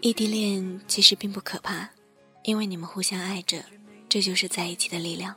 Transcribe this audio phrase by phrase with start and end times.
[0.00, 1.90] 异地恋其实并不可怕，
[2.42, 3.64] 因为你们互相爱着，
[4.08, 5.34] 这就是在一起的力量。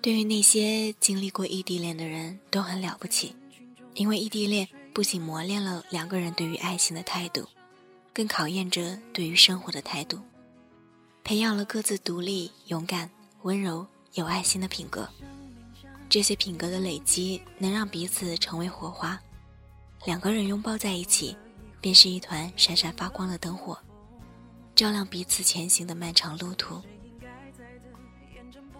[0.00, 3.34] 对于那些经历过异地恋的人都很了不起，
[3.94, 7.46] 因为异地恋不仅磨练了两个人对于爱情的态度，
[8.12, 10.20] 更考验着对于生活的态度，
[11.22, 13.08] 培养了各自独立、勇敢、
[13.42, 15.08] 温柔、有爱心的品格。
[16.08, 19.20] 这些品格的累积，能让彼此成为火花。
[20.06, 21.36] 两个人拥抱在一起。
[21.80, 23.78] 便是一团闪闪发光的灯火，
[24.74, 26.82] 照亮彼此前行的漫长路途。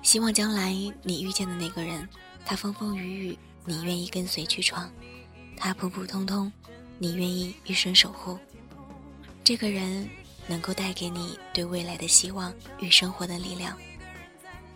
[0.03, 2.09] 希望将来你遇见的那个人，
[2.45, 4.89] 他风风雨雨，你愿意跟随去闯；
[5.57, 6.51] 他普普通通，
[6.99, 8.39] 你愿意一生守护。
[9.45, 10.09] 这个人
[10.47, 13.77] 能够带给你对未来的希望与生活的力量，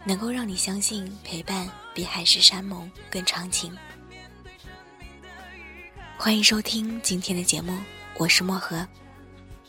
[0.04, 3.76] 能够让你相信陪伴比海誓山盟更长情。
[6.18, 7.76] 欢迎收听今天的节目。
[8.18, 8.86] 我是漠河，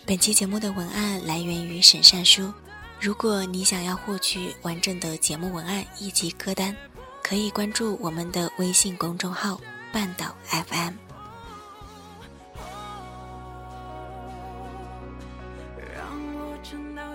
[0.05, 2.53] 本期节目的文案来源于沈善书。
[2.99, 6.75] 如果你想要获取完整的节目文案以及歌单，
[7.23, 9.59] 可以关注我们的微信公众号
[9.91, 10.93] “半岛 FM”。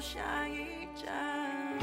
[0.00, 1.76] 下一站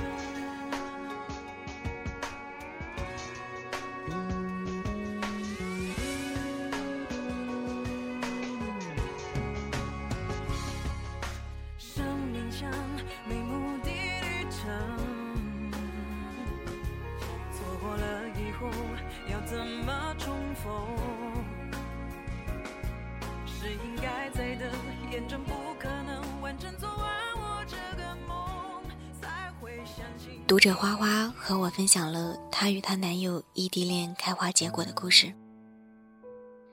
[18.57, 18.71] 痛，
[19.29, 20.71] 要怎么重逢？
[23.45, 24.71] 是应该在等，
[25.11, 26.97] 眼中不可能完整做完
[27.35, 28.35] 我这个梦
[30.47, 35.33] 读者花花和我分享了她与她男友异地恋开花结果的故事。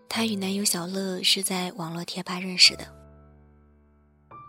[0.09, 2.87] 她与男友小乐是在网络贴吧认识的。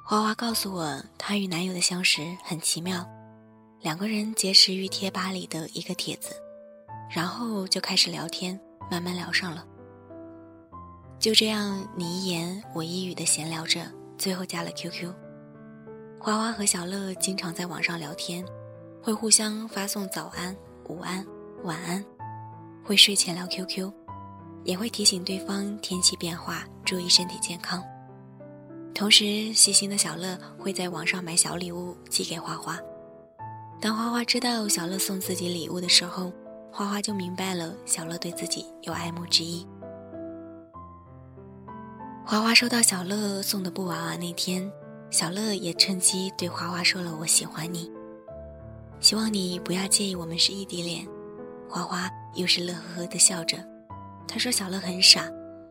[0.06, 3.10] 花花告诉我，她与男友的相识很奇妙，
[3.80, 6.36] 两个人结识于贴吧里的一个帖子，
[7.10, 8.60] 然后就开始聊天，
[8.90, 9.66] 慢慢聊上了。
[11.20, 13.82] 就这样，你一言我一语的闲聊着，
[14.18, 15.14] 最后加了 QQ。
[16.20, 18.46] 花花和小乐经常在网上聊天。
[19.06, 20.56] 会互相发送早安、
[20.88, 21.28] 午安、
[21.66, 22.02] 晚安，
[22.86, 23.92] 会睡前聊 QQ，
[24.64, 27.84] 也会提醒对方天气变化，注意身体健康。
[28.96, 32.80] 同时，细心的小乐会在网上买小礼物寄给花花。
[33.82, 36.32] 当花花知道小乐送自己礼物的时候，
[36.76, 39.64] 花花就明白了小乐对自己有爱慕之意。
[42.26, 44.72] 花花收到小乐送的布娃娃那天，
[45.12, 47.92] 小乐也趁机对花花说了“我喜欢你”。
[49.00, 51.08] 希望你不要介意我们是异地恋。
[51.70, 53.64] 花花又是乐呵呵的笑着，
[54.28, 55.30] 他说：“小乐很傻，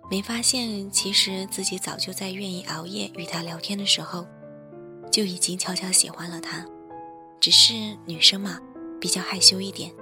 [0.08, 4.24] 没发现其实自己早就在愿意熬夜与他聊天的时候，
[5.10, 6.64] 就已经悄悄喜欢了他。
[7.40, 7.72] 只是
[8.06, 8.60] 女生嘛，
[9.00, 9.92] 比较害羞一点，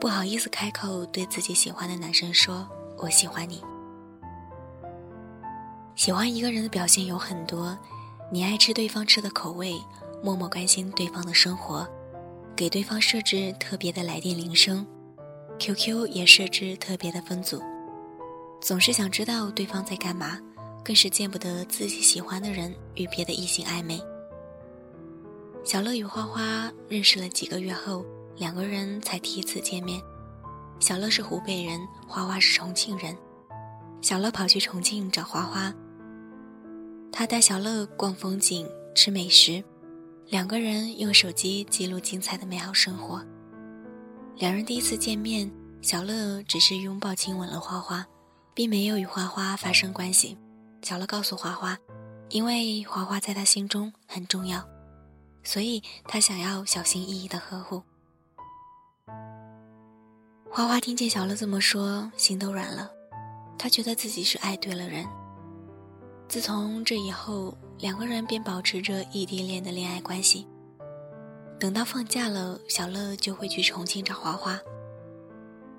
[0.00, 2.66] 不好意思开口对自己喜欢的男生说
[2.98, 3.60] ‘我喜欢你’。
[5.96, 7.76] 喜欢一个人的表现有很多，
[8.30, 9.74] 你爱吃对方吃的口味，
[10.22, 11.86] 默默关心对方的生活。”
[12.54, 14.84] 给对方设置特别的来电铃声
[15.60, 17.62] ，QQ 也设置特别的分组，
[18.60, 20.40] 总是想知道对方在干嘛，
[20.84, 24.02] 更是见不得自己喜欢的人与别的异性暧昧。
[25.62, 28.04] 小乐与花花认识了几个月后，
[28.38, 30.00] 两个人才第一次见面。
[30.78, 33.16] 小乐是湖北人，花花是重庆人。
[34.00, 35.74] 小乐跑去重庆找花花，
[37.10, 38.64] 他带小乐逛风景、
[38.94, 39.62] 吃美食。
[40.28, 43.24] 两个人用手机记录精彩的美好生活。
[44.36, 45.50] 两人第一次见面，
[45.82, 48.06] 小乐只是拥抱亲吻了花花，
[48.54, 50.38] 并没有与花花发生关系。
[50.82, 51.76] 小乐告诉花花，
[52.28, 54.64] 因为花花在他心中很重要，
[55.42, 57.82] 所以他想要小心翼翼的呵护。
[60.50, 62.90] 花花听见小乐这么说，心都软了。
[63.58, 65.04] 他觉得自己是爱对了人。
[66.28, 70.46] 自从这以后，两个人便保持着异地恋的恋爱关系。
[71.58, 74.58] 等到放假了，小乐就会去重庆找花花。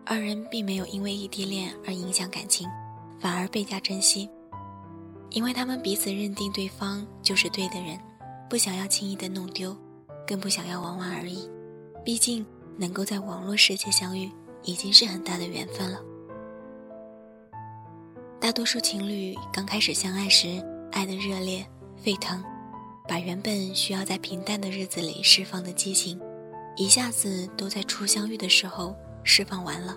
[0.06, 2.68] 二人并没有因为异地恋而影响感情，
[3.20, 4.30] 反而倍加珍惜，
[5.30, 8.00] 因为他们彼此认定对方就是对的人，
[8.50, 9.76] 不想要轻易的弄丢，
[10.28, 11.50] 更不想要玩玩而已。
[12.04, 12.46] 毕竟
[12.80, 14.31] 能够在网络世界相遇，
[14.64, 16.00] 已经是很大的缘分了。
[18.40, 21.66] 大多数情侣刚开始相爱时，爱的热烈
[21.98, 22.42] 沸腾，
[23.08, 26.20] 把原本需要在平淡的日子里释放的激情，
[26.78, 28.96] 一下子都在初相遇的时候。
[29.22, 29.96] 释放完了，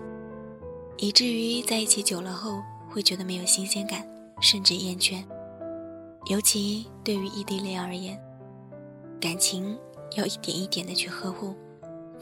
[0.98, 4.04] 以至于在一起久了后会觉得没有新鲜感，
[4.40, 5.24] 甚至厌倦。
[6.26, 8.20] 尤其对于异地恋而言，
[9.20, 9.78] 感情
[10.16, 11.54] 要一点一点的去呵护，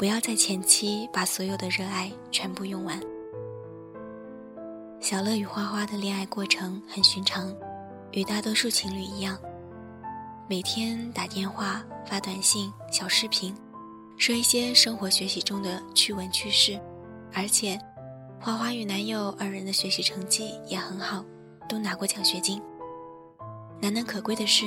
[0.01, 2.99] 不要在前期把所有的热爱全部用完。
[4.99, 7.55] 小乐与花花的恋爱过程很寻常，
[8.13, 9.39] 与大多数情侣一样，
[10.49, 13.55] 每天打电话、发短信、小视频，
[14.17, 16.81] 说一些生活、学习中的趣闻趣事。
[17.35, 17.79] 而且，
[18.41, 21.23] 花花与男友二人的学习成绩也很好，
[21.69, 22.59] 都拿过奖学金。
[23.83, 24.65] 难能可贵的是，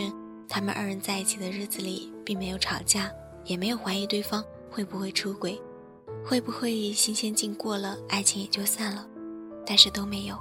[0.47, 3.11] 他们二人在一起的日子里，并没有吵架，
[3.45, 5.61] 也没有怀疑对方会不会出轨，
[6.25, 9.07] 会不会新鲜劲过了，爱情也就散了。
[9.65, 10.35] 但是都没有。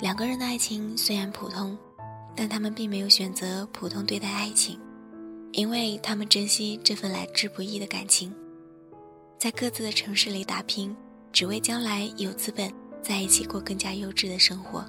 [0.00, 1.76] 两个人的爱情虽然普通，
[2.34, 4.80] 但他们并没有选择普通对待爱情，
[5.52, 8.34] 因为他们珍惜这份来之不易的感情，
[9.38, 10.96] 在各自的城市里打拼。
[11.30, 12.72] 只为将来有资本
[13.02, 14.82] 在一起过更加优质的生活。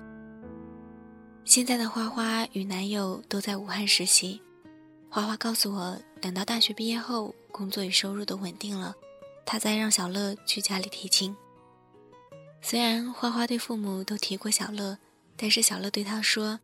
[1.44, 4.42] 现在的花花与男友都在武汉实习，
[5.09, 8.95] 花花告诉我，等到大学毕业后，工作与收入都稳定了，
[9.45, 11.35] 她再让小乐去家里提亲。
[12.61, 14.97] 虽然花花对父母都提过小乐，
[15.35, 16.59] 但是小乐对她说，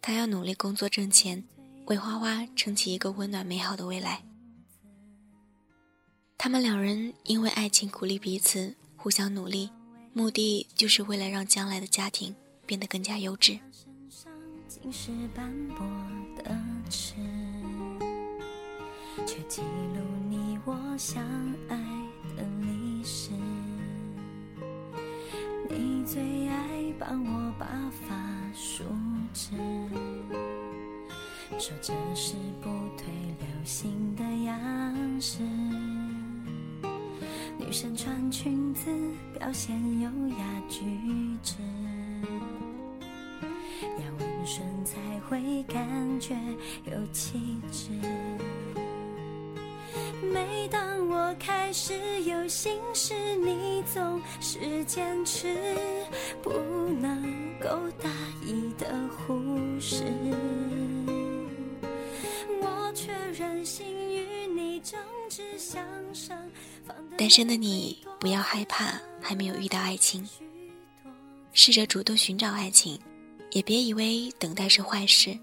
[0.00, 1.44] 她要努力工作挣钱，
[1.86, 4.22] 为花花撑起一个温暖美好的未来。
[6.36, 8.74] 他们两人因为爱情鼓励彼此。
[8.94, 9.68] 互相努力，
[10.12, 12.32] 目的就是为了让将来的家庭
[12.64, 13.58] 变得更加优质。
[19.26, 21.22] 却记录你我相
[21.68, 21.76] 爱
[22.36, 23.30] 的历史。
[25.68, 28.14] 你最爱帮我把发
[28.54, 28.84] 梳
[29.32, 29.50] 直，
[31.58, 33.06] 说这是不退
[33.38, 35.42] 流行的样式。
[37.58, 38.90] 女生穿裙子
[39.38, 40.80] 表现优雅举
[41.42, 41.54] 止，
[43.80, 46.36] 要温顺才会感觉
[46.84, 47.38] 有气
[47.70, 47.90] 质。
[51.72, 55.56] 是有心事，你总是坚持
[56.42, 56.50] 不
[57.00, 57.22] 能
[57.58, 58.10] 够大
[58.44, 59.34] 意的忽
[59.80, 60.04] 视，
[62.60, 65.82] 我却任性与你争执相
[66.12, 66.36] 生。
[67.16, 70.28] 单身的你不要害怕还没有遇到爱情，
[71.54, 72.98] 试着主动寻找爱情，
[73.52, 75.38] 也别以为等待是坏事。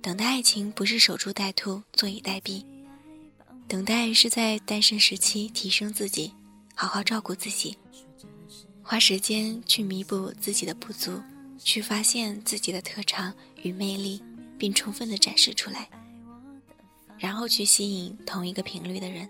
[0.00, 2.64] 等待爱情不是守株待兔、坐以待毙，
[3.68, 6.32] 等待是在单身时期提升自己，
[6.74, 7.76] 好好照顾自己，
[8.82, 11.20] 花时间去弥补自己的不足，
[11.58, 14.22] 去发现自己的特长与魅力，
[14.56, 15.88] 并充分的展示出来，
[17.18, 19.28] 然后去吸引同一个频率的人。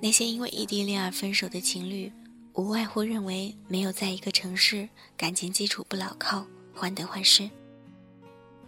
[0.00, 2.12] 那些因为异地恋而分手的情侣，
[2.52, 7.50] 无外乎认为没有在一个城市，感情基础不牢靠，患得患失，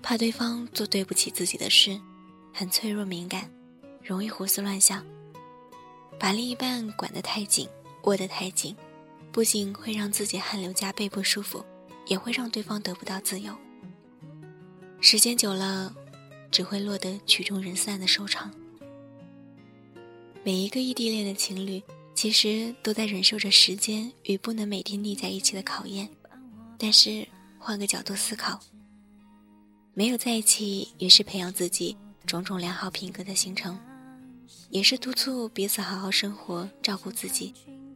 [0.03, 2.01] 怕对方做对不起自己的事，
[2.53, 3.49] 很脆弱敏感，
[4.07, 5.05] 容易胡思乱想，
[6.17, 7.69] 把另一半管得太紧，
[8.05, 8.77] 握得太紧，
[9.33, 11.65] 不仅会让自己汗流浃背不舒服，
[12.07, 13.53] 也会让对方得不到自由。
[15.01, 15.93] 时间久了，
[16.53, 18.55] 只会落得曲终人散的收场。
[20.45, 21.83] 每一个异地恋的情侣，
[22.15, 26.09] 其实都在忍受着时间与不能每天腻在一起的考验。
[26.79, 27.27] 但是
[27.59, 28.61] 换个角度思考，
[29.95, 33.79] 没有在一起也是培养自己种种良好品格的形成，
[34.71, 37.55] 也是督促彼此好好生活、照顾自己。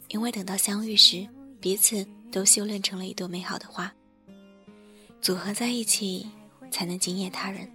[0.09, 1.26] 因为等到相遇时，
[1.61, 3.92] 彼此都修炼成了一朵美好的花，
[5.21, 6.28] 组合在一起
[6.71, 7.71] 才能惊艳他人。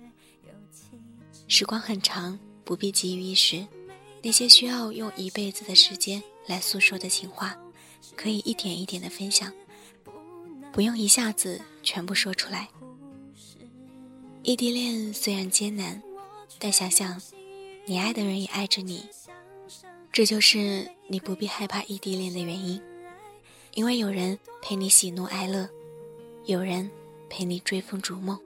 [1.48, 3.65] 时光很长，不必急于一时。
[4.22, 7.55] 那些需要用一辈子的时间来诉说的情话，
[8.15, 9.53] 可以一点一点的分享，
[10.74, 12.67] 不用一下子全部说出来。
[14.41, 16.01] 异地恋虽然艰难，
[16.58, 17.22] 但想想，
[17.88, 19.08] 你爱的人也爱着你，
[20.12, 22.82] 这就是你不必害怕异地恋的原因，
[23.75, 25.70] 因为有人陪你喜怒哀乐，
[26.46, 26.89] 有人
[27.30, 28.39] 陪你追风逐梦。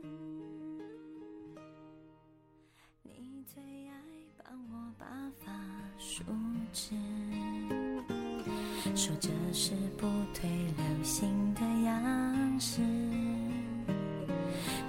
[8.95, 12.81] 说这是不退流行的样式，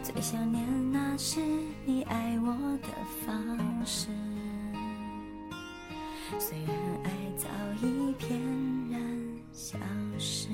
[0.03, 1.41] 最想念那是
[1.85, 2.53] 你爱我
[2.83, 2.89] 的
[3.25, 4.09] 方式。
[6.39, 7.49] 虽然爱早
[7.83, 8.39] 已翩
[8.91, 9.01] 然
[9.53, 9.79] 消
[10.19, 10.49] 失。